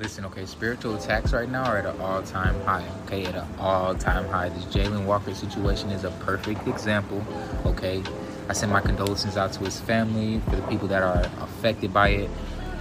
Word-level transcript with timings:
Listen, 0.00 0.24
okay, 0.24 0.44
spiritual 0.44 0.96
attacks 0.96 1.32
right 1.32 1.48
now 1.48 1.62
are 1.62 1.78
at 1.78 1.86
an 1.86 2.00
all 2.00 2.20
time 2.22 2.60
high, 2.62 2.84
okay? 3.04 3.24
At 3.26 3.36
an 3.36 3.46
all 3.60 3.94
time 3.94 4.26
high. 4.26 4.48
This 4.48 4.64
Jayland 4.64 5.06
Walker 5.06 5.32
situation 5.34 5.90
is 5.90 6.02
a 6.02 6.10
perfect 6.10 6.66
example, 6.66 7.24
okay? 7.64 8.02
I 8.48 8.54
send 8.54 8.72
my 8.72 8.80
condolences 8.80 9.36
out 9.36 9.52
to 9.52 9.60
his 9.60 9.80
family, 9.80 10.40
for 10.40 10.56
the 10.56 10.62
people 10.62 10.88
that 10.88 11.02
are 11.02 11.20
affected 11.42 11.92
by 11.92 12.08
it. 12.08 12.30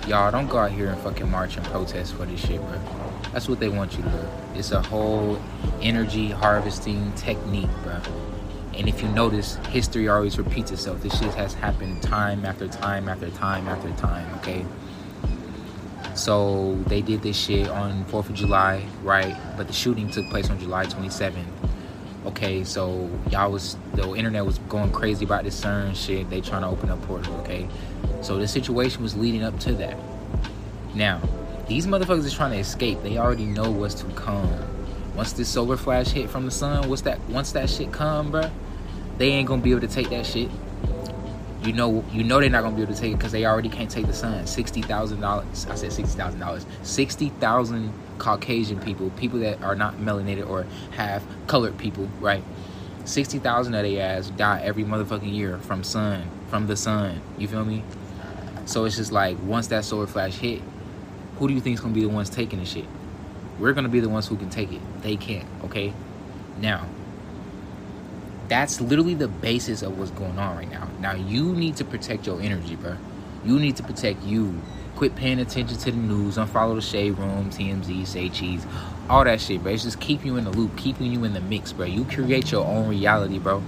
Y'all, 0.07 0.31
don't 0.31 0.49
go 0.49 0.57
out 0.57 0.71
here 0.71 0.89
and 0.89 0.99
fucking 1.01 1.29
march 1.29 1.55
and 1.55 1.63
protest 1.67 2.15
for 2.15 2.25
this 2.25 2.41
shit, 2.41 2.59
bro. 2.59 2.79
That's 3.31 3.47
what 3.47 3.59
they 3.59 3.69
want 3.69 3.95
you 3.95 4.03
to 4.03 4.09
do. 4.09 4.27
It's 4.55 4.71
a 4.71 4.81
whole 4.81 5.39
energy 5.81 6.31
harvesting 6.31 7.13
technique, 7.13 7.69
bro. 7.83 8.01
And 8.73 8.89
if 8.89 9.03
you 9.03 9.07
notice, 9.09 9.57
history 9.69 10.09
always 10.09 10.39
repeats 10.39 10.71
itself. 10.71 11.03
This 11.03 11.17
shit 11.19 11.33
has 11.35 11.53
happened 11.53 12.01
time 12.01 12.43
after 12.43 12.67
time 12.67 13.07
after 13.07 13.29
time 13.29 13.67
after 13.67 13.91
time, 13.91 14.27
okay? 14.39 14.65
So 16.15 16.75
they 16.87 17.01
did 17.01 17.21
this 17.21 17.37
shit 17.37 17.67
on 17.67 18.05
4th 18.05 18.29
of 18.29 18.35
July, 18.35 18.85
right? 19.03 19.35
But 19.57 19.67
the 19.67 19.73
shooting 19.73 20.09
took 20.09 20.29
place 20.29 20.49
on 20.49 20.59
July 20.59 20.85
27th. 20.85 21.45
Okay, 22.25 22.63
so 22.63 23.09
y'all 23.29 23.51
was 23.51 23.75
the 23.95 24.13
internet 24.13 24.45
was 24.45 24.59
going 24.69 24.91
crazy 24.91 25.25
about 25.25 25.43
this 25.43 25.59
CERN 25.59 25.95
shit. 25.95 26.29
They 26.29 26.39
trying 26.39 26.61
to 26.61 26.67
open 26.67 26.89
up 26.89 27.01
portals, 27.03 27.35
okay? 27.41 27.67
So 28.21 28.37
the 28.37 28.47
situation 28.47 29.03
was 29.03 29.15
leading 29.17 29.43
up 29.43 29.59
to 29.61 29.73
that. 29.73 29.97
Now, 30.95 31.21
these 31.67 31.85
motherfuckers 31.87 32.25
is 32.25 32.33
trying 32.33 32.51
to 32.51 32.57
escape. 32.57 33.01
They 33.03 33.17
already 33.17 33.45
know 33.45 33.71
what's 33.71 33.95
to 33.95 34.05
come. 34.13 34.53
Once 35.15 35.33
this 35.33 35.49
solar 35.49 35.77
flash 35.77 36.07
hit 36.07 36.29
from 36.29 36.45
the 36.45 36.51
sun, 36.51 36.89
what's 36.89 37.01
that? 37.01 37.19
Once 37.29 37.51
that 37.51 37.69
shit 37.69 37.91
come, 37.91 38.31
bruh, 38.31 38.51
they 39.17 39.29
ain't 39.29 39.47
gonna 39.47 39.61
be 39.61 39.71
able 39.71 39.81
to 39.81 39.87
take 39.87 40.09
that 40.09 40.25
shit 40.25 40.49
you 41.63 41.73
know 41.73 42.03
you 42.11 42.23
know 42.23 42.39
they're 42.39 42.49
not 42.49 42.63
gonna 42.63 42.75
be 42.75 42.81
able 42.81 42.93
to 42.93 42.99
take 42.99 43.13
it 43.13 43.17
because 43.17 43.31
they 43.31 43.45
already 43.45 43.69
can't 43.69 43.89
take 43.89 44.07
the 44.07 44.13
sun. 44.13 44.45
Sixty 44.47 44.81
thousand 44.81 45.21
dollars. 45.21 45.65
I 45.69 45.75
said 45.75 45.93
sixty 45.93 46.17
thousand 46.17 46.39
dollars. 46.39 46.65
Sixty 46.83 47.29
thousand 47.29 47.93
Caucasian 48.17 48.79
people, 48.79 49.09
people 49.11 49.39
that 49.39 49.61
are 49.63 49.75
not 49.75 49.97
melanated 49.97 50.47
or 50.49 50.65
have 50.91 51.23
colored 51.47 51.77
people, 51.77 52.09
right? 52.19 52.43
Sixty 53.05 53.39
thousand 53.39 53.75
of 53.75 53.83
their 53.83 54.17
ass 54.17 54.29
die 54.29 54.61
every 54.61 54.83
motherfucking 54.83 55.33
year 55.33 55.57
from 55.59 55.83
sun, 55.83 56.29
from 56.49 56.67
the 56.67 56.75
sun. 56.75 57.21
You 57.37 57.47
feel 57.47 57.65
me? 57.65 57.83
So 58.65 58.85
it's 58.85 58.95
just 58.95 59.11
like 59.11 59.37
once 59.43 59.67
that 59.67 59.85
solar 59.85 60.07
flash 60.07 60.35
hit, 60.35 60.61
who 61.37 61.47
do 61.47 61.53
you 61.53 61.61
think 61.61 61.75
is 61.75 61.79
gonna 61.81 61.93
be 61.93 62.01
the 62.01 62.09
ones 62.09 62.29
taking 62.29 62.59
the 62.59 62.65
shit? 62.65 62.85
We're 63.59 63.73
gonna 63.73 63.89
be 63.89 63.99
the 63.99 64.09
ones 64.09 64.27
who 64.27 64.35
can 64.37 64.49
take 64.49 64.71
it. 64.71 64.81
They 65.01 65.15
can't. 65.15 65.47
Okay. 65.65 65.93
Now, 66.59 66.87
that's 68.47 68.81
literally 68.81 69.13
the 69.13 69.27
basis 69.27 69.81
of 69.81 69.97
what's 69.97 70.11
going 70.11 70.37
on 70.37 70.55
right 70.55 70.69
now. 70.69 70.87
Now 70.99 71.13
you 71.13 71.53
need 71.53 71.77
to 71.77 71.85
protect 71.85 72.27
your 72.27 72.41
energy, 72.41 72.75
bro. 72.75 72.97
You 73.45 73.59
need 73.59 73.75
to 73.77 73.83
protect 73.83 74.23
you. 74.23 74.61
Quit 74.95 75.15
paying 75.15 75.39
attention 75.39 75.77
to 75.77 75.91
the 75.91 75.97
news. 75.97 76.37
Unfollow 76.37 76.75
the 76.75 76.81
shade 76.81 77.17
room, 77.17 77.49
TMZ, 77.49 78.05
say 78.05 78.29
cheese, 78.29 78.65
all 79.09 79.23
that 79.23 79.41
shit, 79.41 79.63
bro. 79.63 79.73
It's 79.73 79.83
just 79.83 79.99
keep 79.99 80.23
you 80.23 80.37
in 80.37 80.43
the 80.43 80.51
loop, 80.51 80.77
keeping 80.77 81.11
you 81.11 81.23
in 81.23 81.33
the 81.33 81.41
mix, 81.41 81.73
bro. 81.73 81.85
You 81.85 82.05
create 82.05 82.51
your 82.51 82.65
own 82.65 82.87
reality, 82.87 83.39
bro. 83.39 83.63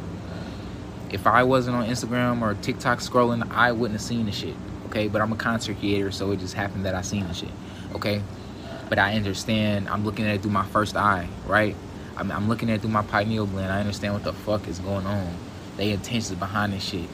If 1.11 1.27
I 1.27 1.43
wasn't 1.43 1.77
on 1.77 1.87
Instagram 1.87 2.41
or 2.41 2.55
TikTok 2.55 2.99
scrolling, 2.99 3.49
I 3.51 3.71
wouldn't 3.71 3.99
have 3.99 4.05
seen 4.05 4.25
the 4.25 4.31
shit. 4.31 4.55
Okay, 4.87 5.07
but 5.07 5.21
I'm 5.21 5.31
a 5.31 5.35
concert 5.35 5.79
creator, 5.79 6.11
so 6.11 6.31
it 6.31 6.39
just 6.39 6.53
happened 6.53 6.85
that 6.85 6.95
I 6.95 7.01
seen 7.01 7.27
the 7.27 7.33
shit. 7.33 7.49
Okay, 7.93 8.21
but 8.89 8.99
I 8.99 9.15
understand. 9.15 9.89
I'm 9.89 10.05
looking 10.05 10.25
at 10.25 10.35
it 10.35 10.41
through 10.41 10.51
my 10.51 10.65
first 10.65 10.95
eye, 10.95 11.27
right? 11.47 11.75
I'm, 12.17 12.31
I'm 12.31 12.47
looking 12.47 12.69
at 12.71 12.81
through 12.81 12.91
my 12.91 13.03
pineal 13.03 13.45
gland. 13.45 13.71
I 13.71 13.79
understand 13.79 14.13
what 14.13 14.23
the 14.23 14.33
fuck 14.33 14.67
is 14.67 14.79
going 14.79 15.05
on. 15.05 15.35
They 15.77 15.91
intentions 15.91 16.37
behind 16.37 16.73
this 16.73 16.83
shit. 16.83 17.09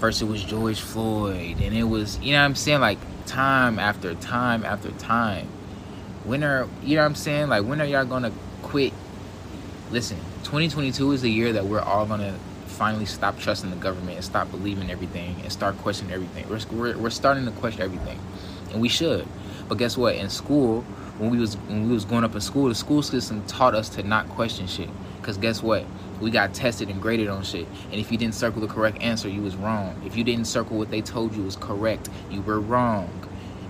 First 0.00 0.22
it 0.22 0.26
was 0.26 0.42
George 0.42 0.80
Floyd, 0.80 1.60
and 1.60 1.76
it 1.76 1.84
was 1.84 2.18
you 2.20 2.32
know 2.32 2.40
what 2.40 2.46
I'm 2.46 2.54
saying 2.54 2.80
like 2.80 2.98
time 3.26 3.78
after 3.78 4.14
time 4.14 4.64
after 4.64 4.90
time. 4.92 5.48
When 6.24 6.44
are 6.44 6.68
you 6.82 6.96
know 6.96 7.02
what 7.02 7.06
I'm 7.06 7.14
saying 7.14 7.48
like 7.48 7.64
when 7.64 7.80
are 7.80 7.86
y'all 7.86 8.04
gonna 8.04 8.32
quit? 8.62 8.92
Listen, 9.90 10.18
2022 10.44 11.12
is 11.12 11.22
the 11.22 11.30
year 11.30 11.52
that 11.52 11.64
we're 11.64 11.80
all 11.80 12.06
gonna 12.06 12.38
finally 12.66 13.06
stop 13.06 13.38
trusting 13.38 13.70
the 13.70 13.76
government 13.76 14.16
and 14.16 14.24
stop 14.24 14.50
believing 14.50 14.90
everything 14.90 15.34
and 15.42 15.52
start 15.52 15.76
questioning 15.78 16.12
everything. 16.12 16.48
We're, 16.48 16.60
we're, 16.70 16.96
we're 16.96 17.10
starting 17.10 17.44
to 17.46 17.50
question 17.50 17.82
everything, 17.82 18.20
and 18.70 18.80
we 18.80 18.88
should. 18.88 19.26
But 19.68 19.78
guess 19.78 19.96
what? 19.96 20.14
In 20.14 20.30
school, 20.30 20.84
when 21.18 21.30
we 21.30 21.38
was 21.38 21.56
when 21.56 21.88
we 21.88 21.94
was 21.94 22.04
growing 22.04 22.24
up 22.24 22.34
in 22.34 22.40
school, 22.40 22.68
the 22.68 22.74
school 22.74 23.02
system 23.02 23.44
taught 23.46 23.74
us 23.74 23.88
to 23.90 24.02
not 24.02 24.28
question 24.30 24.66
shit. 24.66 24.88
Cause 25.22 25.36
guess 25.36 25.62
what? 25.62 25.84
We 26.20 26.30
got 26.30 26.54
tested 26.54 26.88
and 26.88 27.02
graded 27.02 27.28
on 27.28 27.42
shit. 27.42 27.66
And 27.90 27.94
if 27.94 28.10
you 28.10 28.18
didn't 28.18 28.34
circle 28.34 28.60
the 28.60 28.66
correct 28.68 29.02
answer, 29.02 29.28
you 29.28 29.42
was 29.42 29.56
wrong. 29.56 30.00
If 30.06 30.16
you 30.16 30.24
didn't 30.24 30.46
circle 30.46 30.78
what 30.78 30.90
they 30.90 31.02
told 31.02 31.34
you 31.34 31.42
was 31.42 31.56
correct, 31.56 32.08
you 32.30 32.40
were 32.42 32.60
wrong. 32.60 33.10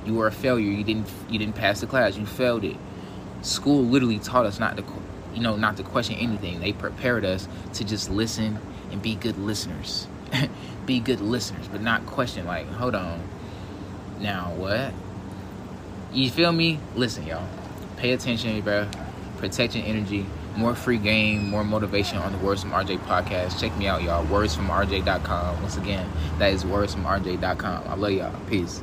You 0.04 0.14
were 0.14 0.26
a 0.26 0.32
failure. 0.32 0.70
You 0.70 0.84
didn't 0.84 1.10
you 1.28 1.38
didn't 1.38 1.54
pass 1.54 1.80
the 1.80 1.86
class. 1.86 2.16
You 2.16 2.26
failed 2.26 2.64
it. 2.64 2.76
School 3.42 3.82
literally 3.82 4.18
taught 4.18 4.46
us 4.46 4.60
not 4.60 4.76
to 4.76 4.84
you 5.34 5.40
know 5.40 5.56
not 5.56 5.76
to 5.78 5.82
question 5.82 6.16
anything. 6.16 6.60
They 6.60 6.72
prepared 6.72 7.24
us 7.24 7.48
to 7.74 7.84
just 7.84 8.10
listen 8.10 8.58
and 8.90 9.02
be 9.02 9.14
good 9.14 9.38
listeners. 9.38 10.06
be 10.86 11.00
good 11.00 11.20
listeners, 11.20 11.68
but 11.68 11.80
not 11.80 12.06
question 12.06 12.46
like, 12.46 12.66
hold 12.66 12.94
on. 12.94 13.22
Now 14.20 14.52
what? 14.54 14.92
You 16.12 16.30
feel 16.30 16.52
me? 16.52 16.80
Listen, 16.94 17.26
y'all. 17.26 17.46
Pay 17.96 18.12
attention, 18.12 18.60
bro. 18.62 18.88
Protect 19.38 19.76
your 19.76 19.84
energy. 19.84 20.26
More 20.56 20.74
free 20.74 20.98
game, 20.98 21.48
more 21.50 21.62
motivation 21.62 22.18
on 22.18 22.32
the 22.32 22.38
Words 22.38 22.62
from 22.62 22.72
RJ 22.72 22.98
podcast. 23.00 23.60
Check 23.60 23.76
me 23.76 23.86
out, 23.86 24.02
y'all. 24.02 24.26
WordsFromRJ.com. 24.26 25.62
Once 25.62 25.76
again, 25.76 26.08
that 26.38 26.52
is 26.52 26.64
WordsFromRJ.com. 26.64 27.84
I 27.86 27.94
love 27.94 28.10
y'all. 28.12 28.34
Peace. 28.48 28.82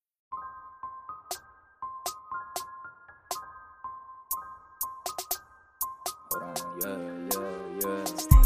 Hold 6.31 6.43
on, 6.43 6.55
yeah, 6.81 7.41
yeah, 7.81 8.05
yeah. 8.31 8.40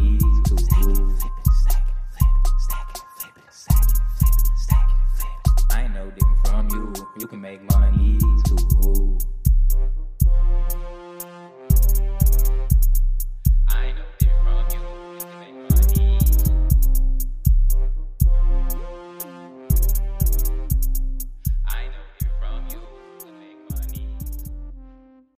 You. 0.00 0.30
You 7.18 7.26
can 7.26 7.40
make 7.40 7.60
money 7.72 8.18